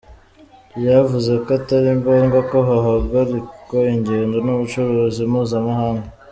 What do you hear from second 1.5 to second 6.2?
atari ngombwa ko hahagarikwa ingendo n’ubucuruzi mpuzamahanga.